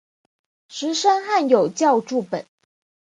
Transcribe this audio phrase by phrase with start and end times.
[0.67, 2.47] 石声汉有校注本。